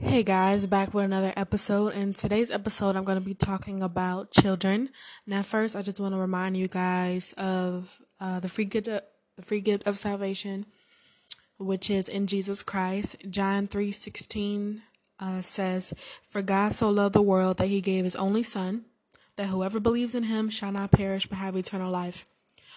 Hey 0.00 0.22
guys, 0.22 0.64
back 0.66 0.94
with 0.94 1.06
another 1.06 1.32
episode. 1.36 1.92
In 1.92 2.12
today's 2.12 2.52
episode, 2.52 2.94
I'm 2.94 3.02
going 3.02 3.18
to 3.18 3.24
be 3.24 3.34
talking 3.34 3.82
about 3.82 4.30
children. 4.30 4.90
Now, 5.26 5.42
first, 5.42 5.74
I 5.74 5.82
just 5.82 5.98
want 5.98 6.14
to 6.14 6.20
remind 6.20 6.56
you 6.56 6.68
guys 6.68 7.32
of 7.36 8.00
uh, 8.20 8.38
the 8.38 8.48
free 8.48 8.64
gift, 8.64 8.86
of, 8.86 9.02
the 9.34 9.42
free 9.42 9.60
gift 9.60 9.88
of 9.88 9.98
salvation, 9.98 10.66
which 11.58 11.90
is 11.90 12.08
in 12.08 12.28
Jesus 12.28 12.62
Christ. 12.62 13.16
John 13.28 13.66
three 13.66 13.90
sixteen 13.90 14.82
uh, 15.18 15.40
says, 15.40 15.92
"For 16.22 16.42
God 16.42 16.70
so 16.70 16.90
loved 16.90 17.16
the 17.16 17.20
world 17.20 17.56
that 17.56 17.66
He 17.66 17.80
gave 17.80 18.04
His 18.04 18.14
only 18.14 18.44
Son, 18.44 18.84
that 19.34 19.48
whoever 19.48 19.80
believes 19.80 20.14
in 20.14 20.22
Him 20.22 20.48
shall 20.48 20.70
not 20.70 20.92
perish 20.92 21.26
but 21.26 21.38
have 21.38 21.56
eternal 21.56 21.90
life." 21.90 22.24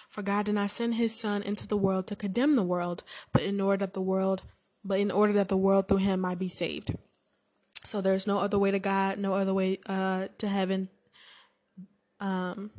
For 0.10 0.24
God 0.24 0.48
did 0.48 0.56
not 0.56 0.72
send 0.72 0.96
His 0.96 1.18
Son 1.18 1.44
into 1.44 1.68
the 1.68 1.78
world 1.78 2.08
to 2.08 2.16
condemn 2.16 2.56
the 2.56 2.64
world, 2.64 3.04
but 3.32 3.44
in 3.44 3.62
order 3.62 3.86
that 3.86 3.94
the 3.94 4.02
world, 4.02 4.42
but 4.84 4.98
in 4.98 5.12
order 5.12 5.34
that 5.34 5.50
the 5.50 5.56
world 5.56 5.88
through 5.88 5.98
Him 5.98 6.22
might 6.22 6.40
be 6.40 6.50
saved. 6.50 6.96
So 7.84 8.02
there's 8.02 8.28
no 8.28 8.40
other 8.40 8.60
way 8.60 8.71
to 8.71 8.80
God, 8.80 9.18
no 9.18 9.34
other 9.34 9.54
way 9.54 9.80
uh, 9.88 10.28
to 10.38 10.48
heaven. 10.48 10.90
Um, 12.20 12.71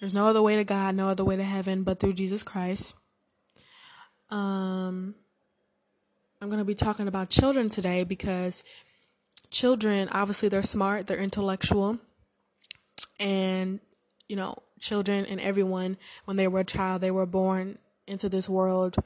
there's 0.00 0.14
no 0.14 0.26
other 0.26 0.42
way 0.42 0.56
to 0.56 0.64
God, 0.64 0.94
no 0.94 1.08
other 1.08 1.24
way 1.24 1.36
to 1.36 1.44
heaven 1.44 1.82
but 1.82 2.00
through 2.00 2.14
Jesus 2.14 2.42
Christ. 2.42 2.94
Um, 4.30 5.14
I'm 6.40 6.48
going 6.48 6.58
to 6.58 6.64
be 6.64 6.74
talking 6.74 7.08
about 7.08 7.30
children 7.30 7.68
today 7.68 8.04
because 8.04 8.64
children, 9.50 10.08
obviously, 10.12 10.48
they're 10.48 10.62
smart, 10.62 11.06
they're 11.06 11.18
intellectual, 11.18 11.98
and 13.20 13.80
you 14.28 14.36
know, 14.36 14.56
children 14.80 15.24
and 15.26 15.40
everyone, 15.40 15.96
when 16.24 16.36
they 16.36 16.48
were 16.48 16.60
a 16.60 16.64
child, 16.64 17.00
they 17.00 17.10
were 17.10 17.26
born 17.26 17.78
into 18.06 18.28
this 18.28 18.48
world 18.48 18.96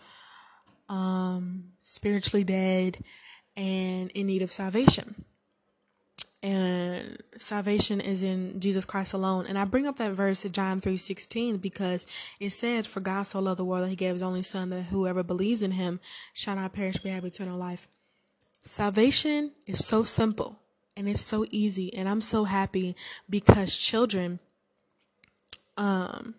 um, 0.89 1.73
spiritually 1.83 2.45
dead 2.45 2.99
and 3.61 4.11
in 4.13 4.27
need 4.27 4.41
of 4.41 4.51
salvation. 4.51 5.27
And 6.43 7.23
salvation 7.37 8.01
is 8.01 8.23
in 8.23 8.59
Jesus 8.59 8.87
Christ 8.87 9.13
alone. 9.13 9.45
And 9.47 9.59
I 9.59 9.67
bring 9.67 9.87
up 9.87 9.97
that 9.99 10.13
verse 10.13 10.47
in 10.47 10.53
John 10.53 10.81
3:16 10.81 11.61
because 11.61 12.07
it 12.41 12.51
says, 12.51 12.87
For 12.87 13.01
God 13.01 13.25
so 13.25 13.39
loved 13.39 13.59
the 13.59 13.65
world 13.67 13.85
that 13.85 13.91
he 13.91 13.97
gave 13.97 14.15
his 14.15 14.23
only 14.23 14.41
son 14.41 14.71
that 14.71 14.85
whoever 14.85 15.23
believes 15.23 15.63
in 15.63 15.73
him 15.73 16.01
shall 16.33 16.57
not 16.57 16.73
perish 16.73 16.97
but 16.97 17.13
have 17.13 17.27
eternal 17.27 17.59
life. 17.59 17.87
Salvation 18.63 19.53
is 19.67 19.87
so 19.87 20.05
simple 20.05 20.59
and 20.97 21.07
it's 21.07 21.21
so 21.21 21.45
easy. 21.51 21.93
And 21.95 22.09
I'm 22.09 22.23
so 22.23 22.45
happy 22.45 22.97
because 23.29 23.77
children 23.77 24.41
um 25.77 26.37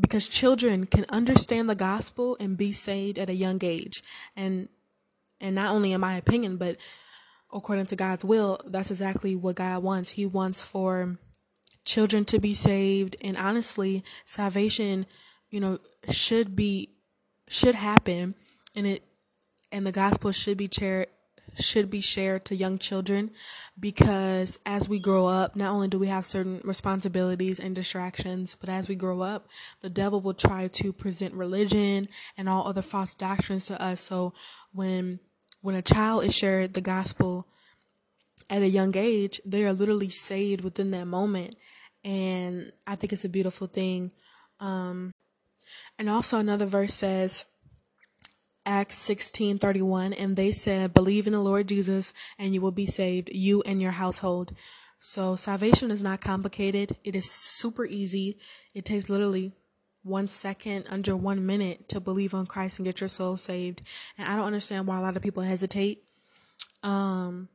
because 0.00 0.26
children 0.26 0.86
can 0.86 1.04
understand 1.10 1.68
the 1.68 1.74
gospel 1.74 2.34
and 2.40 2.56
be 2.56 2.72
saved 2.72 3.18
at 3.18 3.28
a 3.28 3.34
young 3.34 3.58
age. 3.62 4.02
And 4.34 4.70
and 5.40 5.54
not 5.54 5.70
only 5.70 5.92
in 5.92 6.00
my 6.00 6.16
opinion, 6.16 6.56
but 6.56 6.76
according 7.52 7.86
to 7.86 7.96
God's 7.96 8.24
will, 8.24 8.60
that's 8.66 8.90
exactly 8.90 9.34
what 9.34 9.56
God 9.56 9.82
wants. 9.82 10.10
He 10.10 10.26
wants 10.26 10.64
for 10.64 11.18
children 11.84 12.24
to 12.26 12.38
be 12.38 12.54
saved, 12.54 13.16
and 13.22 13.36
honestly, 13.36 14.04
salvation, 14.24 15.06
you 15.50 15.60
know, 15.60 15.78
should 16.10 16.54
be 16.54 16.90
should 17.48 17.74
happen, 17.74 18.34
and 18.76 18.86
it 18.86 19.02
and 19.72 19.86
the 19.86 19.92
gospel 19.92 20.32
should 20.32 20.56
be 20.56 20.68
shared 20.70 21.08
should 21.58 21.90
be 21.90 22.00
shared 22.00 22.44
to 22.44 22.54
young 22.54 22.78
children 22.78 23.30
because 23.78 24.58
as 24.64 24.88
we 24.88 24.98
grow 24.98 25.26
up, 25.26 25.56
not 25.56 25.72
only 25.72 25.88
do 25.88 25.98
we 25.98 26.06
have 26.06 26.24
certain 26.24 26.60
responsibilities 26.64 27.58
and 27.58 27.74
distractions, 27.74 28.54
but 28.54 28.68
as 28.68 28.88
we 28.88 28.94
grow 28.94 29.20
up, 29.20 29.48
the 29.80 29.90
devil 29.90 30.20
will 30.20 30.34
try 30.34 30.68
to 30.68 30.92
present 30.92 31.34
religion 31.34 32.08
and 32.36 32.48
all 32.48 32.66
other 32.66 32.82
false 32.82 33.14
doctrines 33.14 33.66
to 33.66 33.82
us. 33.82 34.00
So 34.00 34.32
when 34.72 35.18
when 35.60 35.74
a 35.74 35.82
child 35.82 36.24
is 36.24 36.34
shared 36.34 36.74
the 36.74 36.80
gospel 36.80 37.46
at 38.48 38.62
a 38.62 38.68
young 38.68 38.96
age, 38.96 39.40
they 39.44 39.64
are 39.64 39.72
literally 39.72 40.08
saved 40.08 40.64
within 40.64 40.90
that 40.90 41.06
moment. 41.06 41.54
And 42.04 42.72
I 42.86 42.96
think 42.96 43.12
it's 43.12 43.24
a 43.24 43.28
beautiful 43.28 43.66
thing. 43.66 44.12
Um, 44.58 45.12
and 45.98 46.08
also 46.08 46.38
another 46.38 46.66
verse 46.66 46.94
says, 46.94 47.46
Acts 48.66 48.96
16 48.96 49.58
31, 49.58 50.12
and 50.12 50.36
they 50.36 50.52
said, 50.52 50.92
Believe 50.92 51.26
in 51.26 51.32
the 51.32 51.40
Lord 51.40 51.68
Jesus, 51.68 52.12
and 52.38 52.54
you 52.54 52.60
will 52.60 52.72
be 52.72 52.86
saved, 52.86 53.30
you 53.32 53.62
and 53.64 53.80
your 53.80 53.92
household. 53.92 54.52
So, 55.00 55.34
salvation 55.34 55.90
is 55.90 56.02
not 56.02 56.20
complicated. 56.20 56.92
It 57.02 57.16
is 57.16 57.30
super 57.30 57.86
easy. 57.86 58.38
It 58.74 58.84
takes 58.84 59.08
literally 59.08 59.54
one 60.02 60.26
second, 60.26 60.86
under 60.90 61.16
one 61.16 61.44
minute 61.44 61.88
to 61.88 62.00
believe 62.00 62.34
on 62.34 62.46
Christ 62.46 62.78
and 62.78 62.86
get 62.86 63.00
your 63.00 63.08
soul 63.08 63.36
saved. 63.36 63.82
And 64.16 64.28
I 64.28 64.36
don't 64.36 64.46
understand 64.46 64.86
why 64.86 64.98
a 64.98 65.02
lot 65.02 65.16
of 65.16 65.22
people 65.22 65.42
hesitate 65.42 66.04
um, 66.82 67.48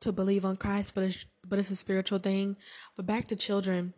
to 0.00 0.12
believe 0.12 0.44
on 0.44 0.56
Christ, 0.56 0.94
but 0.94 1.04
it's, 1.04 1.26
but 1.46 1.58
it's 1.58 1.70
a 1.70 1.76
spiritual 1.76 2.18
thing. 2.18 2.56
But 2.96 3.06
back 3.06 3.28
to 3.28 3.36
children, 3.36 3.92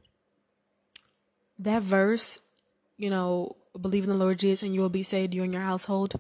that 1.59 1.83
verse, 1.83 2.39
you 2.97 3.11
know, 3.11 3.57
believe 3.81 4.05
in 4.05 4.11
the 4.11 4.17
Lord 4.17 4.39
Jesus 4.39 4.63
and 4.63 4.75
you 4.75 4.81
will 4.81 4.89
be 4.89 5.03
saved, 5.03 5.35
you 5.35 5.43
and 5.43 5.53
your 5.53 5.63
household 5.63 6.15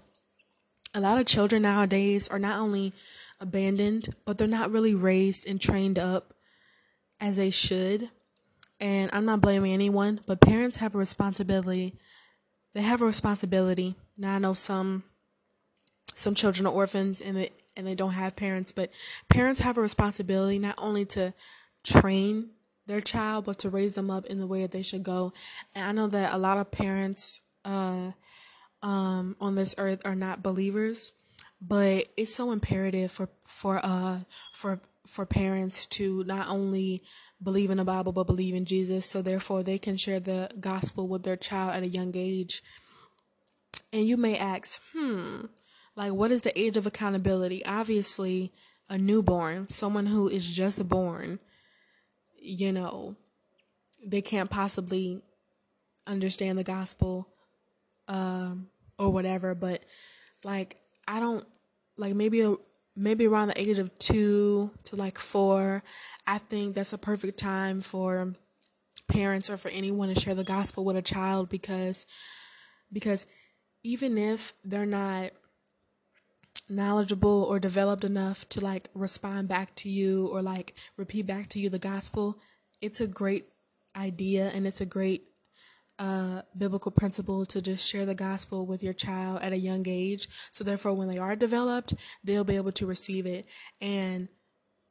a 0.94 1.00
lot 1.00 1.18
of 1.18 1.26
children 1.26 1.62
nowadays 1.62 2.28
are 2.28 2.38
not 2.38 2.58
only 2.58 2.92
abandoned, 3.40 4.10
but 4.24 4.38
they're 4.38 4.46
not 4.46 4.70
really 4.70 4.94
raised 4.94 5.46
and 5.46 5.60
trained 5.60 5.98
up 5.98 6.34
as 7.20 7.36
they 7.36 7.50
should. 7.50 8.10
And 8.84 9.08
I'm 9.14 9.24
not 9.24 9.40
blaming 9.40 9.72
anyone, 9.72 10.20
but 10.26 10.42
parents 10.42 10.76
have 10.76 10.94
a 10.94 10.98
responsibility. 10.98 11.94
They 12.74 12.82
have 12.82 13.00
a 13.00 13.06
responsibility. 13.06 13.96
Now 14.18 14.34
I 14.34 14.38
know 14.38 14.52
some 14.52 15.04
some 16.14 16.34
children 16.34 16.66
are 16.66 16.72
orphans 16.72 17.22
and 17.22 17.34
they 17.34 17.50
and 17.78 17.86
they 17.86 17.94
don't 17.94 18.12
have 18.12 18.36
parents, 18.36 18.72
but 18.72 18.90
parents 19.30 19.62
have 19.62 19.78
a 19.78 19.80
responsibility 19.80 20.58
not 20.58 20.74
only 20.76 21.06
to 21.06 21.32
train 21.82 22.50
their 22.86 23.00
child 23.00 23.46
but 23.46 23.58
to 23.60 23.70
raise 23.70 23.94
them 23.94 24.10
up 24.10 24.26
in 24.26 24.38
the 24.38 24.46
way 24.46 24.60
that 24.60 24.72
they 24.72 24.82
should 24.82 25.02
go. 25.02 25.32
And 25.74 25.86
I 25.86 25.92
know 25.92 26.08
that 26.08 26.34
a 26.34 26.38
lot 26.38 26.58
of 26.58 26.70
parents 26.70 27.40
uh 27.64 28.12
um, 28.82 29.34
on 29.40 29.54
this 29.54 29.74
earth 29.78 30.02
are 30.04 30.14
not 30.14 30.42
believers, 30.42 31.14
but 31.58 32.04
it's 32.18 32.34
so 32.34 32.52
imperative 32.52 33.10
for 33.10 33.30
for 33.46 33.80
uh 33.82 34.18
for 34.52 34.82
for 35.06 35.24
parents 35.24 35.86
to 35.86 36.22
not 36.24 36.48
only 36.50 37.02
believe 37.44 37.71
in 37.71 37.77
the 37.77 37.84
Bible 37.84 38.12
but 38.12 38.27
believe 38.27 38.55
in 38.55 38.65
Jesus, 38.65 39.06
so 39.06 39.22
therefore 39.22 39.62
they 39.62 39.78
can 39.78 39.97
share 39.97 40.19
the 40.19 40.50
gospel 40.59 41.06
with 41.06 41.22
their 41.22 41.37
child 41.37 41.75
at 41.75 41.82
a 41.82 41.88
young 41.88 42.12
age. 42.15 42.62
And 43.93 44.09
you 44.09 44.16
may 44.16 44.37
ask, 44.37 44.81
hmm, 44.93 45.47
like 45.94 46.12
what 46.12 46.32
is 46.32 46.43
the 46.43 46.59
age 46.59 46.77
of 46.77 46.87
accountability? 46.87 47.65
Obviously, 47.65 48.53
a 48.88 48.99
newborn, 48.99 49.69
someone 49.69 50.06
who 50.06 50.28
is 50.28 50.53
just 50.53 50.88
born, 50.88 51.38
you 52.41 52.72
know, 52.72 53.16
they 54.05 54.21
can't 54.21 54.50
possibly 54.50 55.22
understand 56.06 56.59
the 56.59 56.65
gospel 56.65 57.28
um, 58.09 58.69
or 58.99 59.12
whatever. 59.12 59.55
But 59.55 59.82
like, 60.44 60.76
I 61.09 61.21
don't 61.21 61.47
like 61.97 62.15
maybe 62.15 62.55
maybe 62.97 63.27
around 63.27 63.49
the 63.49 63.60
age 63.60 63.78
of 63.78 63.97
two 63.99 64.71
to 64.84 64.97
like 64.97 65.19
four. 65.19 65.82
I 66.27 66.38
think 66.38 66.75
that's 66.75 66.93
a 66.93 66.99
perfect 66.99 67.38
time 67.38 67.81
for 67.81 68.34
parents 69.09 69.50
or 69.50 69.56
for 69.56 69.71
anyone 69.71 70.12
to 70.12 70.19
share 70.19 70.34
the 70.34 70.44
gospel 70.44 70.84
with 70.84 70.97
a 70.97 71.03
child 71.03 71.49
because 71.49 72.06
because 72.93 73.27
even 73.82 74.16
if 74.16 74.55
they're 74.65 74.87
not 74.87 75.31
knowledgeable 76.71 77.44
or 77.44 77.59
developed 77.59 78.05
enough 78.05 78.49
to 78.49 78.60
like 78.60 78.88
respond 78.94 79.49
back 79.49 79.75
to 79.75 79.91
you 79.91 80.28
or 80.28 80.41
like 80.41 80.75
repeat 80.97 81.26
back 81.26 81.49
to 81.49 81.59
you 81.59 81.69
the 81.69 81.78
gospel, 81.78 82.38
it's 82.81 83.00
a 83.00 83.06
great 83.06 83.44
idea 83.97 84.50
and 84.55 84.66
it's 84.66 84.81
a 84.81 84.87
great 84.87 85.25
uh, 85.99 86.43
biblical 86.56 86.91
principle 86.91 87.47
to 87.47 87.62
just 87.62 87.88
share 87.88 88.06
the 88.06 88.15
gospel 88.15 88.66
with 88.66 88.82
your 88.82 88.93
child 88.93 89.43
at 89.43 89.53
a 89.53 89.59
young 89.59 89.84
age. 89.87 90.28
So 90.50 90.65
therefore, 90.65 90.94
when 90.94 91.09
they 91.09 91.19
are 91.19 91.37
developed, 91.37 91.94
they'll 92.23 92.44
be 92.44 92.56
able 92.56 92.73
to 92.73 92.87
receive 92.87 93.26
it. 93.26 93.46
And 93.81 94.29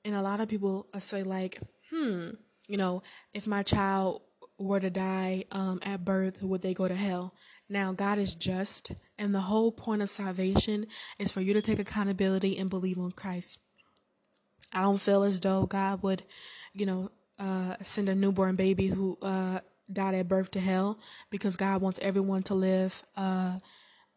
and 0.05 0.15
a 0.15 0.21
lot 0.21 0.39
of 0.39 0.49
people 0.49 0.87
say 0.97 1.23
like, 1.23 1.59
hmm, 1.89 2.29
you 2.67 2.77
know, 2.77 3.03
if 3.33 3.47
my 3.47 3.63
child 3.63 4.21
were 4.57 4.79
to 4.79 4.89
die 4.89 5.45
um, 5.51 5.79
at 5.83 6.05
birth, 6.05 6.41
would 6.43 6.61
they 6.61 6.73
go 6.73 6.87
to 6.87 6.95
hell? 6.95 7.33
Now, 7.69 7.91
God 7.93 8.19
is 8.19 8.35
just, 8.35 8.91
and 9.17 9.33
the 9.33 9.41
whole 9.41 9.71
point 9.71 10.01
of 10.01 10.09
salvation 10.09 10.85
is 11.17 11.31
for 11.31 11.41
you 11.41 11.53
to 11.53 11.61
take 11.61 11.79
accountability 11.79 12.57
and 12.57 12.69
believe 12.69 12.99
on 12.99 13.13
Christ. 13.13 13.59
I 14.73 14.81
don't 14.81 14.99
feel 14.99 15.23
as 15.23 15.39
though 15.39 15.65
God 15.65 16.03
would, 16.03 16.23
you 16.73 16.85
know, 16.85 17.11
uh, 17.39 17.75
send 17.81 18.09
a 18.09 18.15
newborn 18.15 18.55
baby 18.55 18.87
who 18.87 19.17
uh, 19.21 19.59
died 19.91 20.15
at 20.15 20.27
birth 20.27 20.51
to 20.51 20.59
hell 20.59 20.99
because 21.29 21.55
God 21.55 21.81
wants 21.81 21.99
everyone 22.01 22.43
to 22.43 22.55
live 22.55 23.03
uh, 23.17 23.57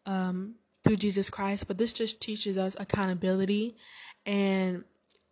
um, 0.05 0.55
through 0.83 0.97
Jesus 0.97 1.29
Christ. 1.29 1.67
But 1.67 1.77
this 1.77 1.93
just 1.93 2.21
teaches 2.21 2.57
us 2.57 2.75
accountability, 2.79 3.75
and 4.25 4.83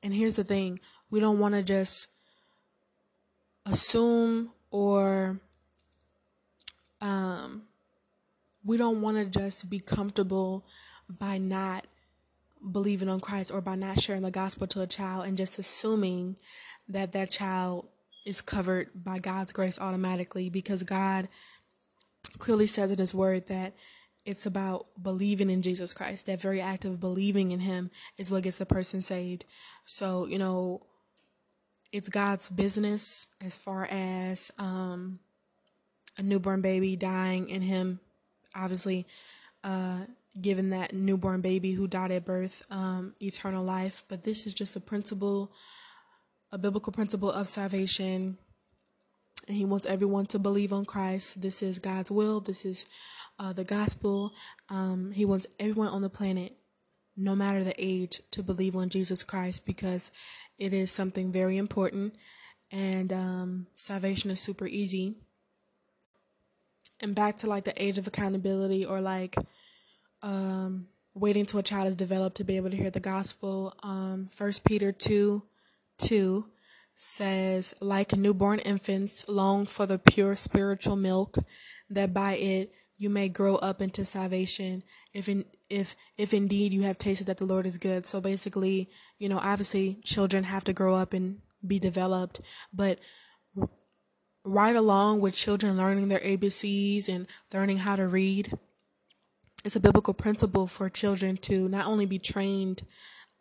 and 0.03 0.13
here's 0.13 0.35
the 0.35 0.43
thing: 0.43 0.79
we 1.09 1.19
don't 1.19 1.39
want 1.39 1.55
to 1.55 1.63
just 1.63 2.07
assume 3.65 4.51
or 4.69 5.39
um, 7.01 7.63
we 8.63 8.77
don't 8.77 9.01
want 9.01 9.17
to 9.17 9.25
just 9.25 9.69
be 9.69 9.79
comfortable 9.79 10.65
by 11.07 11.37
not 11.37 11.85
believing 12.71 13.09
on 13.09 13.19
Christ 13.19 13.51
or 13.51 13.61
by 13.61 13.75
not 13.75 14.01
sharing 14.01 14.23
the 14.23 14.31
gospel 14.31 14.67
to 14.67 14.81
a 14.81 14.87
child 14.87 15.27
and 15.27 15.37
just 15.37 15.59
assuming 15.59 16.37
that 16.89 17.11
that 17.11 17.31
child 17.31 17.87
is 18.25 18.41
covered 18.41 18.89
by 18.95 19.19
God's 19.19 19.51
grace 19.51 19.79
automatically 19.79 20.49
because 20.49 20.83
God 20.83 21.27
clearly 22.37 22.67
says 22.67 22.91
in 22.91 22.97
his 22.97 23.13
word 23.13 23.47
that 23.47 23.73
it's 24.25 24.45
about 24.45 24.87
believing 25.01 25.49
in 25.49 25.61
Jesus 25.61 25.93
Christ. 25.93 26.25
That 26.25 26.41
very 26.41 26.59
act 26.59 26.83
of 26.83 26.99
believing 26.99 27.51
in 27.51 27.59
him 27.59 27.91
is 28.17 28.31
what 28.31 28.43
gets 28.43 28.59
a 28.59 28.65
person 28.65 29.01
saved. 29.01 29.45
So, 29.85 30.25
you 30.27 30.39
know, 30.39 30.81
it's 31.91 32.09
God's 32.09 32.49
business 32.49 33.27
as 33.43 33.55
far 33.55 33.87
as 33.91 34.51
um, 34.57 35.19
a 36.17 36.23
newborn 36.23 36.61
baby 36.61 36.95
dying 36.95 37.51
and 37.51 37.63
him 37.63 37.99
obviously 38.55 39.05
uh, 39.63 40.01
giving 40.39 40.69
that 40.69 40.93
newborn 40.93 41.41
baby 41.41 41.73
who 41.73 41.87
died 41.87 42.11
at 42.11 42.25
birth 42.25 42.65
um, 42.71 43.13
eternal 43.21 43.63
life. 43.63 44.03
But 44.07 44.23
this 44.23 44.47
is 44.47 44.53
just 44.53 44.75
a 44.75 44.79
principle, 44.79 45.51
a 46.55 46.57
biblical 46.57 46.93
principle 46.93 47.29
of 47.29 47.49
salvation. 47.49 48.37
And 49.45 49.57
he 49.57 49.65
wants 49.65 49.85
everyone 49.85 50.25
to 50.27 50.39
believe 50.39 50.71
on 50.71 50.85
Christ. 50.85 51.41
This 51.41 51.61
is 51.61 51.79
God's 51.79 52.09
will. 52.09 52.39
This 52.39 52.63
is 52.63 52.85
uh, 53.37 53.51
the 53.51 53.65
gospel. 53.65 54.33
Um, 54.69 55.11
he 55.11 55.25
wants 55.25 55.45
everyone 55.59 55.89
on 55.89 56.01
the 56.01 56.09
planet, 56.09 56.53
no 57.17 57.35
matter 57.35 57.61
the 57.61 57.75
age, 57.77 58.21
to 58.31 58.41
believe 58.41 58.73
on 58.73 58.87
Jesus 58.87 59.21
Christ 59.21 59.65
because 59.65 60.11
it 60.57 60.71
is 60.71 60.91
something 60.91 61.29
very 61.29 61.57
important. 61.57 62.15
And 62.71 63.11
um, 63.11 63.67
salvation 63.75 64.31
is 64.31 64.39
super 64.39 64.65
easy. 64.65 65.15
And 67.01 67.13
back 67.13 67.37
to 67.39 67.47
like 67.47 67.65
the 67.65 67.83
age 67.83 67.97
of 67.97 68.07
accountability 68.07 68.85
or 68.85 69.01
like 69.01 69.35
um, 70.23 70.87
waiting 71.13 71.45
till 71.45 71.59
a 71.59 71.63
child 71.63 71.89
is 71.89 71.97
developed 71.97 72.37
to 72.37 72.45
be 72.45 72.55
able 72.55 72.69
to 72.69 72.77
hear 72.77 72.89
the 72.89 73.01
gospel. 73.01 73.73
Um, 73.83 74.29
First 74.31 74.63
Peter 74.63 74.93
2 74.93 75.43
2 75.97 76.45
says, 76.95 77.73
Like 77.81 78.15
newborn 78.15 78.59
infants, 78.59 79.27
long 79.27 79.65
for 79.65 79.85
the 79.85 79.99
pure 79.99 80.35
spiritual 80.35 80.95
milk, 80.95 81.37
that 81.89 82.13
by 82.13 82.33
it 82.35 82.71
you 82.97 83.09
may 83.09 83.27
grow 83.27 83.55
up 83.57 83.81
into 83.81 84.05
salvation, 84.05 84.83
if 85.13 85.27
in, 85.27 85.45
if 85.69 85.95
if 86.17 86.33
indeed 86.33 86.71
you 86.71 86.83
have 86.83 86.97
tasted 86.97 87.27
that 87.27 87.37
the 87.37 87.45
Lord 87.45 87.65
is 87.65 87.77
good. 87.77 88.05
So 88.05 88.21
basically, 88.21 88.89
you 89.19 89.27
know, 89.27 89.39
obviously 89.39 89.99
children 90.03 90.45
have 90.45 90.63
to 90.65 90.73
grow 90.73 90.95
up 90.95 91.13
and 91.13 91.39
be 91.65 91.79
developed, 91.79 92.39
but 92.73 92.99
right 94.45 94.75
along 94.75 95.19
with 95.21 95.35
children 95.35 95.75
learning 95.75 96.07
their 96.07 96.19
ABCs 96.19 97.09
and 97.09 97.27
learning 97.51 97.79
how 97.79 97.95
to 97.95 98.07
read, 98.07 98.53
it's 99.65 99.75
a 99.75 99.79
biblical 99.79 100.13
principle 100.13 100.67
for 100.67 100.89
children 100.89 101.35
to 101.37 101.67
not 101.67 101.87
only 101.87 102.05
be 102.05 102.19
trained 102.19 102.83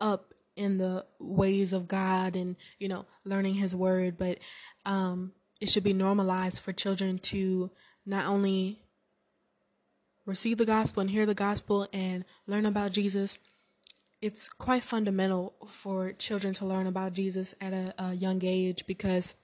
up 0.01 0.33
in 0.55 0.77
the 0.77 1.05
ways 1.19 1.73
of 1.73 1.87
God 1.87 2.35
and 2.35 2.55
you 2.79 2.87
know 2.87 3.05
learning 3.23 3.55
His 3.55 3.75
Word, 3.75 4.17
but 4.17 4.39
um, 4.85 5.33
it 5.59 5.69
should 5.69 5.83
be 5.83 5.93
normalized 5.93 6.61
for 6.61 6.71
children 6.71 7.17
to 7.19 7.71
not 8.05 8.25
only 8.25 8.79
receive 10.25 10.57
the 10.57 10.65
gospel 10.65 11.01
and 11.01 11.11
hear 11.11 11.25
the 11.25 11.35
gospel 11.35 11.87
and 11.93 12.25
learn 12.47 12.65
about 12.65 12.91
Jesus. 12.91 13.37
It's 14.21 14.49
quite 14.49 14.83
fundamental 14.83 15.53
for 15.67 16.13
children 16.13 16.53
to 16.55 16.65
learn 16.65 16.87
about 16.87 17.13
Jesus 17.13 17.53
at 17.61 17.73
a, 17.73 17.93
a 17.99 18.13
young 18.13 18.41
age 18.43 18.87
because 18.87 19.35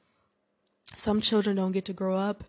some 0.95 1.21
children 1.21 1.55
don't 1.55 1.71
get 1.71 1.85
to 1.85 1.93
grow 1.93 2.15
up 2.15 2.43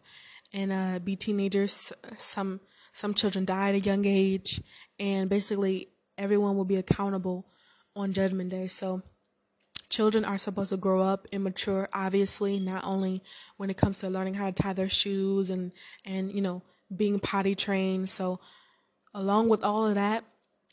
and 0.53 0.73
uh, 0.73 0.99
be 0.99 1.17
teenagers. 1.17 1.93
Some 2.17 2.61
some 2.93 3.15
children 3.15 3.45
die 3.45 3.71
at 3.71 3.75
a 3.75 3.81
young 3.81 4.05
age, 4.05 4.61
and 5.01 5.31
basically 5.31 5.89
everyone 6.19 6.57
will 6.57 6.67
be 6.67 6.77
accountable 6.77 7.47
on 7.95 8.13
Judgment 8.13 8.51
Day. 8.51 8.67
So, 8.67 9.03
children 9.89 10.25
are 10.25 10.39
supposed 10.39 10.71
to 10.71 10.77
grow 10.77 11.03
up 11.03 11.27
and 11.33 11.45
mature. 11.45 11.89
Obviously, 11.93 12.59
not 12.61 12.85
only 12.85 13.23
when 13.57 13.71
it 13.71 13.77
comes 13.77 13.99
to 14.01 14.09
learning 14.09 14.35
how 14.35 14.47
to 14.47 14.53
tie 14.53 14.73
their 14.73 14.89
shoes 14.89 15.51
and 15.51 15.73
and 16.05 16.33
you 16.33 16.41
know 16.41 16.63
being 16.95 17.19
potty 17.19 17.55
trained. 17.55 18.11
So, 18.11 18.41
along 19.15 19.49
with 19.49 19.65
all 19.65 19.87
of 19.87 19.95
that 19.95 20.25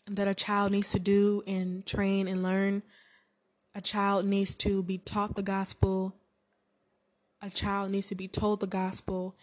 that 0.07 0.27
a 0.27 0.33
child 0.33 0.71
needs 0.71 0.91
to 0.91 0.99
do 0.99 1.43
and 1.45 1.85
train 1.85 2.27
and 2.27 2.41
learn, 2.41 2.83
a 3.75 3.81
child 3.81 4.25
needs 4.25 4.55
to 4.57 4.81
be 4.83 4.97
taught 4.97 5.35
the 5.35 5.43
gospel. 5.43 6.15
A 7.41 7.49
child 7.49 7.91
needs 7.91 8.07
to 8.07 8.15
be 8.15 8.27
told 8.27 8.59
the 8.59 8.67
gospel 8.67 9.35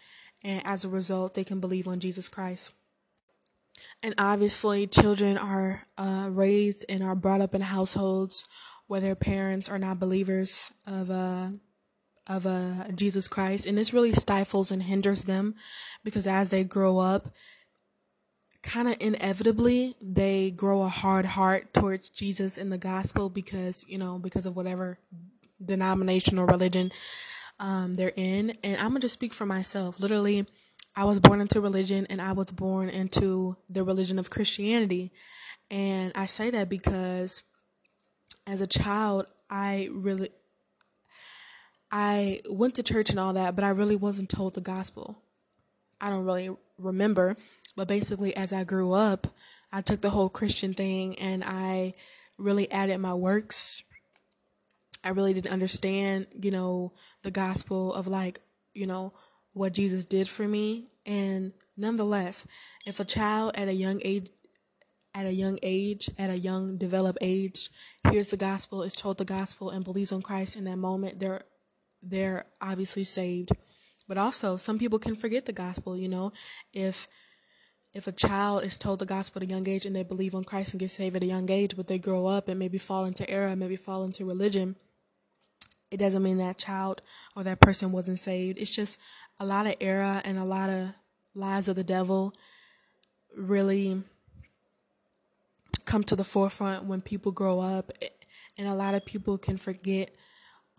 and 0.43 0.65
as 0.65 0.85
a 0.85 0.89
result, 0.89 1.33
they 1.33 1.43
can 1.43 1.59
believe 1.59 1.87
on 1.87 1.99
Jesus 1.99 2.29
Christ. 2.29 2.73
And 4.03 4.13
obviously, 4.17 4.87
children 4.87 5.37
are 5.37 5.87
uh, 5.97 6.29
raised 6.31 6.85
and 6.87 7.03
are 7.03 7.15
brought 7.15 7.41
up 7.41 7.55
in 7.55 7.61
households 7.61 8.47
where 8.87 9.01
their 9.01 9.15
parents 9.15 9.69
are 9.69 9.79
not 9.79 9.99
believers 9.99 10.71
of 10.85 11.11
uh, 11.11 11.49
of 12.27 12.45
uh, 12.45 12.89
Jesus 12.93 13.27
Christ, 13.27 13.65
and 13.65 13.77
this 13.77 13.93
really 13.93 14.13
stifles 14.13 14.71
and 14.71 14.83
hinders 14.83 15.25
them 15.25 15.55
because 16.03 16.27
as 16.27 16.49
they 16.49 16.63
grow 16.63 16.99
up, 16.99 17.29
kind 18.63 18.87
of 18.87 18.97
inevitably 18.99 19.95
they 20.01 20.51
grow 20.51 20.83
a 20.83 20.89
hard 20.89 21.25
heart 21.25 21.73
towards 21.73 22.09
Jesus 22.09 22.57
and 22.57 22.71
the 22.71 22.77
gospel 22.77 23.29
because 23.29 23.85
you 23.87 23.97
know 23.97 24.19
because 24.19 24.45
of 24.45 24.55
whatever 24.55 24.99
denomination 25.63 26.37
or 26.37 26.45
religion 26.45 26.91
um, 27.59 27.95
they're 27.95 28.13
in. 28.15 28.51
And 28.63 28.77
I'm 28.77 28.89
gonna 28.89 28.99
just 28.99 29.13
speak 29.13 29.33
for 29.33 29.45
myself. 29.45 29.99
Literally, 29.99 30.45
I 30.97 31.05
was 31.05 31.21
born 31.21 31.39
into 31.39 31.61
religion, 31.61 32.07
and 32.09 32.21
I 32.21 32.33
was 32.33 32.51
born 32.51 32.89
into 32.89 33.55
the 33.69 33.83
religion 33.83 34.19
of 34.19 34.29
Christianity. 34.29 35.13
And 35.71 36.11
I 36.15 36.25
say 36.25 36.49
that 36.49 36.67
because 36.67 37.43
as 38.45 38.59
a 38.59 38.67
child, 38.67 39.27
I 39.49 39.87
really 39.91 40.29
I 41.89 42.41
went 42.49 42.75
to 42.75 42.83
church 42.83 43.09
and 43.09 43.19
all 43.19 43.31
that, 43.33 43.55
but 43.55 43.63
I 43.63 43.69
really 43.69 43.95
wasn't 43.95 44.29
told 44.29 44.55
the 44.55 44.61
gospel. 44.61 45.21
I 46.01 46.09
don't 46.09 46.25
really 46.25 46.49
remember, 46.77 47.37
but 47.77 47.87
basically 47.87 48.35
as 48.35 48.51
I 48.51 48.65
grew 48.65 48.91
up, 48.91 49.27
I 49.71 49.79
took 49.79 50.01
the 50.01 50.09
whole 50.09 50.27
Christian 50.27 50.73
thing 50.73 51.17
and 51.17 51.43
I 51.45 51.93
really 52.37 52.69
added 52.69 52.97
my 52.97 53.13
works 53.13 53.83
I 55.07 55.11
really 55.11 55.33
didn't 55.33 55.53
understand, 55.53 56.27
you 56.41 56.51
know, 56.51 56.91
the 57.23 57.31
gospel 57.31 57.93
of 57.93 58.07
like, 58.07 58.41
you 58.73 58.85
know, 58.85 59.13
what 59.57 59.73
Jesus 59.73 60.05
did 60.05 60.27
for 60.27 60.47
me. 60.47 60.87
And 61.05 61.53
nonetheless, 61.75 62.47
if 62.85 62.99
a 62.99 63.05
child 63.05 63.53
at 63.55 63.67
a 63.67 63.73
young 63.73 64.01
age, 64.03 64.29
at 65.13 65.25
a 65.25 65.33
young 65.33 65.57
age, 65.63 66.09
at 66.17 66.29
a 66.29 66.37
young 66.37 66.77
developed 66.77 67.19
age, 67.21 67.69
hears 68.11 68.29
the 68.29 68.37
gospel, 68.37 68.83
is 68.83 68.93
told 68.93 69.17
the 69.17 69.25
gospel, 69.25 69.69
and 69.69 69.83
believes 69.83 70.11
on 70.11 70.21
Christ 70.21 70.55
in 70.55 70.65
that 70.65 70.77
moment, 70.77 71.19
they're 71.19 71.43
they're 72.03 72.45
obviously 72.61 73.03
saved. 73.03 73.51
But 74.07 74.17
also, 74.17 74.55
some 74.57 74.79
people 74.79 74.99
can 74.99 75.15
forget 75.15 75.45
the 75.45 75.53
gospel. 75.53 75.97
You 75.97 76.07
know, 76.07 76.31
if 76.73 77.07
if 77.93 78.05
a 78.05 78.11
child 78.11 78.63
is 78.63 78.77
told 78.77 78.99
the 78.99 79.05
gospel 79.05 79.41
at 79.41 79.49
a 79.49 79.51
young 79.51 79.67
age 79.67 79.85
and 79.85 79.95
they 79.95 80.03
believe 80.03 80.35
on 80.35 80.43
Christ 80.43 80.73
and 80.73 80.79
get 80.79 80.91
saved 80.91 81.15
at 81.15 81.23
a 81.23 81.27
young 81.27 81.49
age, 81.49 81.75
but 81.75 81.87
they 81.87 81.97
grow 81.97 82.27
up 82.27 82.47
and 82.47 82.59
maybe 82.59 82.77
fall 82.77 83.05
into 83.05 83.27
error, 83.29 83.55
maybe 83.55 83.75
fall 83.75 84.03
into 84.03 84.23
religion, 84.23 84.75
it 85.91 85.97
doesn't 85.97 86.23
mean 86.23 86.37
that 86.37 86.57
child 86.57 87.01
or 87.35 87.43
that 87.43 87.61
person 87.61 87.91
wasn't 87.91 88.19
saved. 88.19 88.59
It's 88.59 88.75
just 88.75 88.99
a 89.39 89.45
lot 89.45 89.67
of 89.67 89.75
error 89.79 90.21
and 90.25 90.37
a 90.37 90.43
lot 90.43 90.69
of 90.69 90.89
lies 91.33 91.67
of 91.67 91.75
the 91.75 91.83
devil 91.83 92.33
really 93.35 94.01
come 95.85 96.03
to 96.03 96.15
the 96.15 96.23
forefront 96.23 96.85
when 96.85 97.01
people 97.01 97.31
grow 97.31 97.59
up 97.59 97.91
and 98.57 98.67
a 98.67 98.73
lot 98.73 98.95
of 98.95 99.05
people 99.05 99.37
can 99.37 99.57
forget 99.57 100.13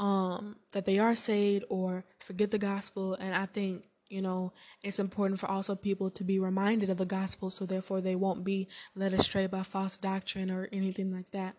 um, 0.00 0.57
that 0.73 0.85
they 0.85 0.99
are 0.99 1.15
saved 1.15 1.65
or 1.69 2.05
forget 2.19 2.50
the 2.50 2.59
gospel 2.59 3.15
and 3.15 3.35
i 3.35 3.47
think 3.47 3.85
you 4.09 4.21
know 4.21 4.53
it's 4.83 4.99
important 4.99 5.41
for 5.41 5.50
also 5.50 5.75
people 5.75 6.11
to 6.11 6.25
be 6.25 6.38
reminded 6.38 6.91
of 6.91 6.99
the 6.99 7.07
gospel 7.07 7.49
so 7.50 7.65
therefore 7.65 8.00
they 8.00 8.17
won't 8.17 8.45
be 8.45 8.69
led 8.95 9.15
astray 9.15 9.47
by 9.47 9.62
false 9.62 9.97
doctrine 9.97 10.50
or 10.50 10.69
anything 10.73 11.12
like 11.12 11.31
that 11.31 11.57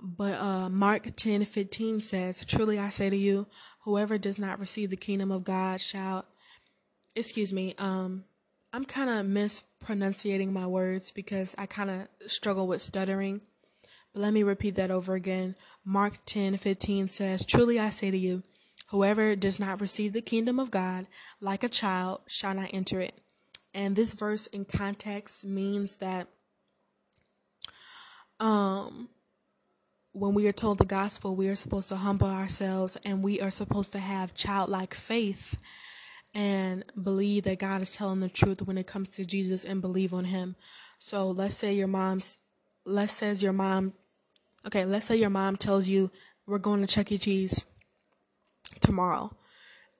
but 0.00 0.34
uh, 0.34 0.68
Mark 0.68 1.06
10 1.16 1.44
15 1.44 2.00
says, 2.00 2.44
Truly 2.44 2.78
I 2.78 2.90
say 2.90 3.10
to 3.10 3.16
you, 3.16 3.46
whoever 3.80 4.18
does 4.18 4.38
not 4.38 4.60
receive 4.60 4.90
the 4.90 4.96
kingdom 4.96 5.30
of 5.30 5.44
God 5.44 5.80
shall, 5.80 6.26
excuse 7.14 7.52
me, 7.52 7.74
um, 7.78 8.24
I'm 8.72 8.84
kind 8.84 9.08
of 9.08 9.26
mispronunciating 9.26 10.52
my 10.52 10.66
words 10.66 11.10
because 11.10 11.54
I 11.56 11.66
kind 11.66 11.90
of 11.90 12.08
struggle 12.30 12.66
with 12.66 12.82
stuttering. 12.82 13.42
But 14.12 14.22
let 14.22 14.32
me 14.34 14.42
repeat 14.42 14.74
that 14.76 14.90
over 14.90 15.14
again. 15.14 15.54
Mark 15.84 16.18
10 16.26 16.56
15 16.56 17.08
says, 17.08 17.44
Truly 17.44 17.78
I 17.78 17.90
say 17.90 18.10
to 18.10 18.18
you, 18.18 18.42
whoever 18.90 19.36
does 19.36 19.60
not 19.60 19.80
receive 19.80 20.12
the 20.12 20.20
kingdom 20.20 20.58
of 20.58 20.70
God 20.70 21.06
like 21.40 21.62
a 21.62 21.68
child 21.68 22.22
shall 22.26 22.54
not 22.54 22.70
enter 22.72 23.00
it. 23.00 23.20
And 23.72 23.96
this 23.96 24.12
verse 24.12 24.46
in 24.48 24.64
context 24.64 25.44
means 25.44 25.96
that 25.98 26.28
um 28.40 29.08
when 30.24 30.32
we 30.32 30.48
are 30.48 30.52
told 30.52 30.78
the 30.78 30.86
gospel, 30.86 31.36
we 31.36 31.48
are 31.48 31.54
supposed 31.54 31.90
to 31.90 31.96
humble 31.96 32.28
ourselves 32.28 32.96
and 33.04 33.22
we 33.22 33.42
are 33.42 33.50
supposed 33.50 33.92
to 33.92 33.98
have 33.98 34.32
childlike 34.32 34.94
faith 34.94 35.60
and 36.34 36.82
believe 37.00 37.42
that 37.42 37.58
God 37.58 37.82
is 37.82 37.94
telling 37.94 38.20
the 38.20 38.30
truth 38.30 38.62
when 38.62 38.78
it 38.78 38.86
comes 38.86 39.10
to 39.10 39.26
Jesus 39.26 39.64
and 39.64 39.82
believe 39.82 40.14
on 40.14 40.24
Him. 40.24 40.56
So 40.98 41.28
let's 41.28 41.54
say 41.54 41.74
your 41.74 41.88
mom's 41.88 42.38
let's 42.86 43.12
says 43.12 43.42
your 43.42 43.52
mom 43.52 43.92
okay, 44.66 44.86
let's 44.86 45.04
say 45.04 45.16
your 45.16 45.28
mom 45.28 45.58
tells 45.58 45.90
you 45.90 46.10
we're 46.46 46.56
going 46.56 46.80
to 46.80 46.86
Chuck 46.86 47.12
E. 47.12 47.18
Cheese 47.18 47.66
tomorrow. 48.80 49.30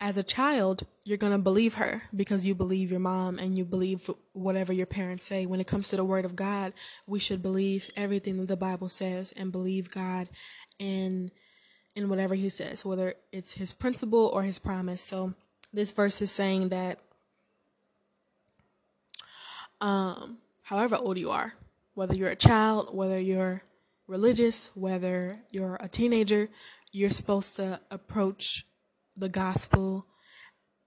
As 0.04 0.18
a 0.18 0.22
child, 0.22 0.82
you're 1.04 1.16
going 1.16 1.32
to 1.32 1.38
believe 1.38 1.74
her 1.74 2.02
because 2.14 2.44
you 2.44 2.54
believe 2.54 2.90
your 2.90 3.00
mom 3.00 3.38
and 3.38 3.56
you 3.56 3.64
believe 3.64 4.10
whatever 4.34 4.70
your 4.70 4.84
parents 4.84 5.24
say. 5.24 5.46
When 5.46 5.60
it 5.60 5.66
comes 5.66 5.88
to 5.88 5.96
the 5.96 6.04
word 6.04 6.26
of 6.26 6.36
God, 6.36 6.74
we 7.06 7.18
should 7.18 7.42
believe 7.42 7.88
everything 7.96 8.36
that 8.36 8.48
the 8.48 8.54
Bible 8.54 8.90
says 8.90 9.32
and 9.34 9.50
believe 9.50 9.90
God 9.90 10.28
in 10.78 11.30
in 11.96 12.10
whatever 12.10 12.34
he 12.34 12.50
says, 12.50 12.84
whether 12.84 13.14
it's 13.32 13.54
his 13.54 13.72
principle 13.72 14.30
or 14.34 14.42
his 14.42 14.58
promise. 14.58 15.00
So 15.00 15.32
this 15.72 15.90
verse 15.90 16.20
is 16.20 16.30
saying 16.30 16.68
that 16.68 16.98
um 19.80 20.36
however 20.64 20.96
old 20.96 21.16
you 21.16 21.30
are, 21.30 21.54
whether 21.94 22.14
you're 22.14 22.28
a 22.28 22.36
child, 22.36 22.94
whether 22.94 23.18
you're 23.18 23.62
religious, 24.06 24.70
whether 24.74 25.38
you're 25.50 25.78
a 25.80 25.88
teenager, 25.88 26.50
you're 26.92 27.08
supposed 27.08 27.56
to 27.56 27.80
approach 27.90 28.66
the 29.16 29.28
gospel 29.28 30.06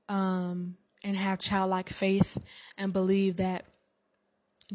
um, 0.09 0.77
and 1.03 1.15
have 1.15 1.39
childlike 1.39 1.89
faith 1.89 2.37
and 2.77 2.93
believe 2.93 3.37
that 3.37 3.65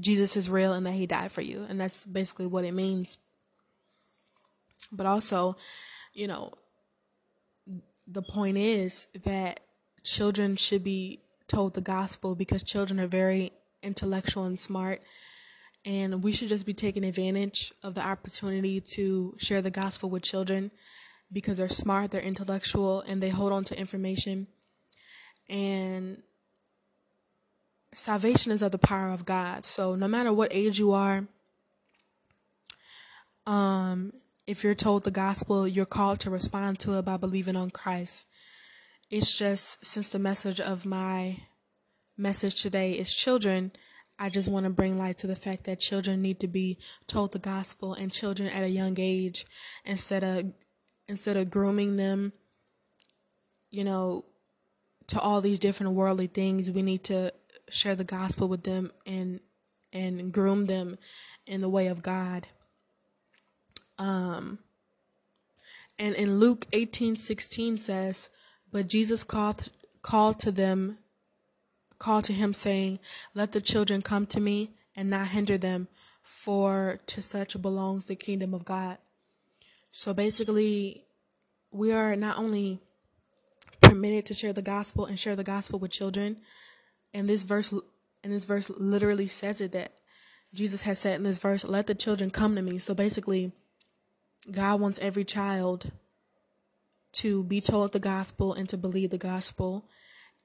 Jesus 0.01 0.37
is 0.37 0.49
real 0.49 0.73
and 0.73 0.87
that 0.87 0.93
he 0.93 1.07
died 1.07 1.33
for 1.33 1.43
you. 1.43 1.67
And 1.69 1.81
that's 1.81 2.05
basically 2.05 2.47
what 2.47 2.65
it 2.65 2.75
means. 2.75 3.19
But 4.91 5.07
also, 5.07 5.57
you 6.13 6.27
know, 6.27 6.53
the 8.07 8.23
point 8.23 8.57
is 8.57 9.07
that 9.25 9.61
children 10.03 10.57
should 10.57 10.83
be 10.83 11.21
told 11.47 11.75
the 11.75 11.81
gospel 11.81 12.35
because 12.35 12.63
children 12.63 12.99
are 12.99 13.07
very 13.07 13.53
intellectual 13.83 14.45
and 14.45 14.59
smart 14.59 15.03
and 15.85 16.23
we 16.23 16.33
should 16.33 16.49
just 16.49 16.67
be 16.67 16.75
taking 16.75 17.05
advantage 17.05 17.73
of 17.83 17.95
the 17.95 18.07
opportunity 18.07 18.81
to 18.81 19.35
share 19.39 19.61
the 19.61 19.71
gospel 19.71 20.09
with 20.09 20.23
children 20.23 20.71
because 21.33 21.59
they're 21.59 21.69
smart, 21.69 22.11
they're 22.11 22.21
intellectual, 22.21 23.01
and 23.03 23.23
they 23.23 23.31
hold 23.31 23.53
on 23.53 23.65
to 23.65 23.79
information. 23.79 24.47
And 25.49 26.23
salvation 27.95 28.53
is 28.53 28.63
of 28.63 28.73
the 28.73 28.79
power 28.79 29.11
of 29.11 29.25
God. 29.25 29.65
So 29.65 29.95
no 29.95 30.09
matter 30.09 30.33
what 30.33 30.53
age 30.53 30.79
you 30.79 30.93
are, 30.93 31.27
um, 33.47 34.13
if 34.47 34.63
you're 34.63 34.75
told 34.75 35.03
the 35.03 35.11
gospel, 35.11 35.67
you're 35.67 35.87
called 35.87 36.21
to 36.21 36.31
respond 36.31 36.79
to 36.81 36.99
it 36.99 37.05
by 37.05 37.17
believing 37.17 37.57
on 37.57 37.71
Christ. 37.71 38.27
It's 39.11 39.37
just 39.37 39.85
since 39.85 40.11
the 40.11 40.19
message 40.19 40.61
of 40.61 40.87
my 40.87 41.37
message 42.17 42.63
today 42.63 42.93
is 42.93 43.15
children 43.15 43.73
I 44.19 44.29
just 44.29 44.49
want 44.49 44.65
to 44.65 44.71
bring 44.71 44.99
light 44.99 45.19
to 45.19 45.27
the 45.27 45.35
fact 45.35 45.65
that 45.65 45.81
children 45.81 46.23
need 46.23 46.39
to 46.41 46.47
be 46.47 46.79
told 47.09 47.33
the 47.33 47.41
gospel 47.41 47.95
and 47.95 48.13
children 48.13 48.49
at 48.49 48.63
a 48.63 48.69
young 48.69 48.95
age 48.99 49.47
instead 49.85 50.23
of 50.23 50.53
instead 51.09 51.37
of 51.37 51.51
grooming 51.51 51.97
them 51.97 52.33
you 53.71 53.85
know 53.85 54.25
to 55.07 55.21
all 55.21 55.41
these 55.41 55.59
different 55.59 55.93
worldly 55.93 56.27
things 56.27 56.71
we 56.71 56.83
need 56.83 57.03
to 57.05 57.33
share 57.69 57.95
the 57.95 58.05
gospel 58.05 58.49
with 58.49 58.65
them 58.65 58.91
and 59.07 59.41
and 59.93 60.33
groom 60.33 60.67
them 60.67 60.97
in 61.47 61.61
the 61.61 61.69
way 61.69 61.87
of 61.87 62.03
God 62.03 62.47
um 63.99 64.59
and 65.99 66.15
in 66.15 66.39
Luke 66.39 66.67
18:16 66.73 67.79
says 67.79 68.29
but 68.71 68.89
Jesus 68.89 69.25
called 69.25 69.69
called 70.03 70.39
to 70.41 70.51
them 70.51 70.99
called 72.03 72.25
to 72.25 72.33
him, 72.33 72.53
saying, 72.53 72.99
Let 73.33 73.53
the 73.53 73.61
children 73.61 74.03
come 74.03 74.27
to 74.27 74.41
me 74.41 74.73
and 74.97 75.09
not 75.09 75.29
hinder 75.29 75.57
them, 75.57 75.87
for 76.23 77.01
to 77.07 77.23
such 77.23 77.61
belongs 77.63 78.07
the 78.07 78.17
kingdom 78.17 78.53
of 78.53 78.65
God. 78.65 78.99
So 79.93 80.13
basically, 80.13 81.05
we 81.71 81.93
are 81.93 82.17
not 82.17 82.39
only 82.39 82.81
permitted 83.81 84.27
to 84.27 84.35
share 84.35 84.53
the 84.53 84.63
gospel 84.63 85.07
and 85.07 85.19
share 85.19 85.37
the 85.37 85.45
gospel 85.45 85.79
with 85.79 85.91
children, 85.91 86.39
and 87.15 87.29
this 87.29 87.45
verse 87.45 87.73
and 88.25 88.33
this 88.33 88.45
verse 88.45 88.71
literally 88.71 89.29
says 89.29 89.61
it 89.61 89.73
that 89.73 89.93
Jesus 90.55 90.83
has 90.83 90.99
said 90.99 91.17
in 91.17 91.23
this 91.23 91.39
verse, 91.39 91.65
"Let 91.65 91.87
the 91.87 91.95
children 91.95 92.31
come 92.31 92.57
to 92.57 92.63
me." 92.63 92.79
So 92.79 92.95
basically, 92.95 93.53
God 94.51 94.81
wants 94.81 94.99
every 94.99 95.25
child 95.25 95.93
to 97.13 97.45
be 97.45 97.61
told 97.61 97.93
the 97.93 98.01
gospel 98.01 98.55
and 98.55 98.69
to 98.71 98.77
believe 98.77 99.11
the 99.11 99.19
gospel 99.19 99.87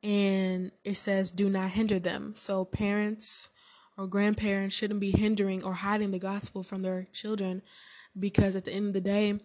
and 0.04 0.72
it 0.84 0.96
says 0.96 1.32
do 1.32 1.50
not 1.50 1.72
hinder 1.72 2.00
them. 2.00 2.34
So 2.36 2.66
parents 2.66 3.50
or 3.98 4.06
grandparents 4.06 4.76
shouldn't 4.76 5.00
be 5.00 5.12
hindering 5.12 5.64
or 5.64 5.74
hiding 5.74 6.12
the 6.12 6.20
gospel 6.20 6.64
from 6.64 6.82
their 6.82 7.08
children 7.14 7.64
because 8.20 8.56
at 8.56 8.66
the 8.66 8.74
end 8.74 8.88
of 8.88 8.94
the 8.94 9.02
day, 9.02 9.40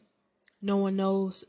no 0.61 0.76
one 0.76 0.97
knows 0.97 1.45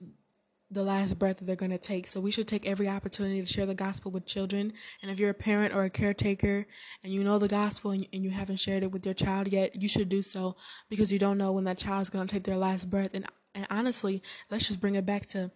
the 0.74 0.84
last 0.84 1.20
breath 1.20 1.38
that 1.38 1.46
they're 1.46 1.56
going 1.56 1.72
to 1.72 1.78
take. 1.78 2.08
So 2.08 2.20
we 2.20 2.32
should 2.32 2.48
take 2.48 2.66
every 2.66 2.90
opportunity 2.90 3.40
to 3.40 3.46
share 3.46 3.66
the 3.66 3.76
gospel 3.76 4.12
with 4.12 4.26
children. 4.26 4.74
And 5.02 5.12
if 5.12 5.20
you're 5.20 5.30
a 5.30 5.36
parent 5.36 5.74
or 5.74 5.84
a 5.84 5.90
caretaker 5.90 6.66
and 7.04 7.14
you 7.14 7.24
know 7.24 7.38
the 7.38 7.48
gospel 7.48 7.92
and, 7.92 8.08
and 8.12 8.24
you 8.24 8.32
haven't 8.32 8.60
shared 8.60 8.84
it 8.84 8.92
with 8.92 9.06
your 9.06 9.14
child 9.14 9.52
yet, 9.52 9.82
you 9.82 9.88
should 9.88 10.10
do 10.10 10.22
so 10.22 10.56
because 10.90 11.14
you 11.14 11.20
don't 11.20 11.38
know 11.38 11.52
when 11.52 11.66
that 11.66 11.78
child 11.78 12.02
is 12.02 12.10
going 12.10 12.28
to 12.28 12.34
take 12.34 12.44
their 12.44 12.58
last 12.58 12.90
breath. 12.90 13.14
And, 13.14 13.26
and 13.54 13.68
honestly, 13.70 14.22
let's 14.50 14.68
just 14.68 14.82
bring 14.82 14.96
it 14.96 15.06
back 15.06 15.28
to 15.28 15.52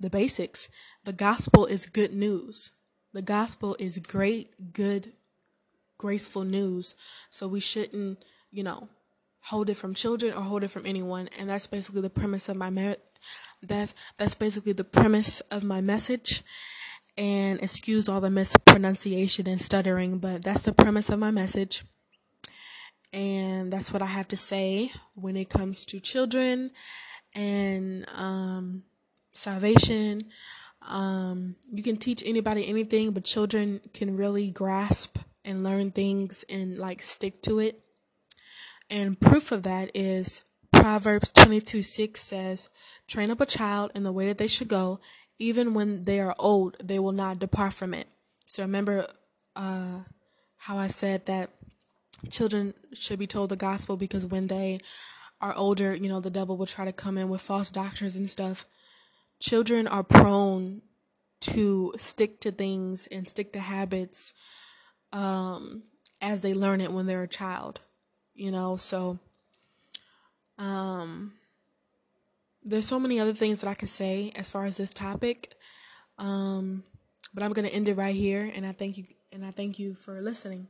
the 0.00 0.10
basics. 0.10 0.68
The 1.04 1.12
gospel 1.12 1.66
is 1.66 1.86
good 1.86 2.12
news. 2.12 2.72
The 3.12 3.22
gospel 3.22 3.76
is 3.78 3.98
great, 3.98 4.72
good, 4.72 5.12
graceful 5.98 6.44
news. 6.44 6.96
So 7.30 7.46
we 7.46 7.60
shouldn't, 7.60 8.24
you 8.50 8.64
know, 8.64 8.88
hold 9.44 9.70
it 9.70 9.74
from 9.74 9.94
children 9.94 10.32
or 10.32 10.42
hold 10.42 10.64
it 10.64 10.68
from 10.68 10.86
anyone. 10.86 11.28
And 11.38 11.48
that's 11.48 11.66
basically 11.66 12.00
the 12.00 12.10
premise 12.10 12.48
of 12.48 12.56
my 12.56 12.70
me- 12.70 12.96
that's 13.62 13.94
that's 14.16 14.34
basically 14.34 14.72
the 14.72 14.84
premise 14.84 15.40
of 15.50 15.64
my 15.64 15.80
message. 15.80 16.42
And 17.16 17.60
excuse 17.60 18.08
all 18.08 18.22
the 18.22 18.30
mispronunciation 18.30 19.46
and 19.46 19.60
stuttering, 19.60 20.18
but 20.18 20.42
that's 20.42 20.62
the 20.62 20.72
premise 20.72 21.10
of 21.10 21.18
my 21.18 21.30
message. 21.30 21.84
And 23.12 23.70
that's 23.70 23.92
what 23.92 24.00
I 24.00 24.06
have 24.06 24.28
to 24.28 24.36
say 24.36 24.90
when 25.14 25.36
it 25.36 25.50
comes 25.50 25.84
to 25.86 26.00
children 26.00 26.70
and 27.34 28.08
um 28.16 28.84
salvation. 29.32 30.20
Um, 30.88 31.56
you 31.70 31.82
can 31.82 31.96
teach 31.96 32.22
anybody 32.26 32.68
anything, 32.68 33.12
but 33.12 33.24
children 33.24 33.80
can 33.94 34.16
really 34.16 34.50
grasp 34.50 35.18
and 35.44 35.62
learn 35.62 35.90
things 35.90 36.44
and 36.48 36.78
like 36.78 37.02
stick 37.02 37.42
to 37.42 37.58
it. 37.58 37.80
And 38.92 39.18
proof 39.18 39.52
of 39.52 39.62
that 39.62 39.90
is 39.94 40.42
Proverbs 40.70 41.30
22 41.30 41.80
6 41.80 42.20
says, 42.20 42.68
Train 43.08 43.30
up 43.30 43.40
a 43.40 43.46
child 43.46 43.90
in 43.94 44.02
the 44.02 44.12
way 44.12 44.26
that 44.26 44.36
they 44.36 44.46
should 44.46 44.68
go, 44.68 45.00
even 45.38 45.72
when 45.72 46.04
they 46.04 46.20
are 46.20 46.36
old, 46.38 46.76
they 46.78 46.98
will 46.98 47.12
not 47.12 47.38
depart 47.38 47.72
from 47.72 47.94
it. 47.94 48.06
So 48.44 48.62
remember 48.62 49.06
uh, 49.56 50.00
how 50.58 50.76
I 50.76 50.88
said 50.88 51.24
that 51.24 51.48
children 52.28 52.74
should 52.92 53.18
be 53.18 53.26
told 53.26 53.48
the 53.48 53.56
gospel 53.56 53.96
because 53.96 54.26
when 54.26 54.48
they 54.48 54.78
are 55.40 55.54
older, 55.54 55.94
you 55.94 56.10
know, 56.10 56.20
the 56.20 56.28
devil 56.28 56.58
will 56.58 56.66
try 56.66 56.84
to 56.84 56.92
come 56.92 57.16
in 57.16 57.30
with 57.30 57.40
false 57.40 57.70
doctrines 57.70 58.14
and 58.14 58.30
stuff. 58.30 58.66
Children 59.40 59.88
are 59.88 60.04
prone 60.04 60.82
to 61.40 61.94
stick 61.96 62.40
to 62.40 62.52
things 62.52 63.06
and 63.06 63.26
stick 63.26 63.54
to 63.54 63.60
habits 63.60 64.34
um, 65.14 65.84
as 66.20 66.42
they 66.42 66.52
learn 66.52 66.82
it 66.82 66.92
when 66.92 67.06
they're 67.06 67.22
a 67.22 67.28
child, 67.28 67.80
you 68.34 68.50
know. 68.50 68.76
So, 68.76 69.18
um, 70.58 71.32
there's 72.62 72.86
so 72.86 73.00
many 73.00 73.18
other 73.18 73.34
things 73.34 73.60
that 73.60 73.68
I 73.68 73.74
could 73.74 73.88
say 73.88 74.32
as 74.36 74.50
far 74.50 74.64
as 74.64 74.76
this 74.76 74.90
topic, 74.90 75.54
um, 76.18 76.84
but 77.34 77.42
I'm 77.42 77.52
gonna 77.52 77.68
end 77.68 77.88
it 77.88 77.96
right 77.96 78.14
here, 78.14 78.50
and 78.54 78.66
I 78.66 78.72
thank 78.72 78.98
you, 78.98 79.04
and 79.32 79.44
I 79.44 79.50
thank 79.50 79.78
you 79.78 79.94
for 79.94 80.20
listening. 80.20 80.68